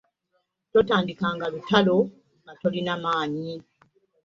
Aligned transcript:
Totandikanga 0.71 1.45
lutalo 1.53 1.97
nga 2.41 2.53
tolina 2.61 2.93
maanyi. 3.03 3.51